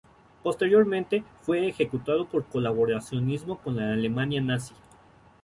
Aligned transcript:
Posteriormente, 0.41 1.23
fue 1.41 1.67
ejecutado 1.67 2.25
por 2.27 2.45
colaboracionismo 2.45 3.59
con 3.59 3.75
la 3.75 3.93
Alemania 3.93 4.41
nazi. 4.41 4.73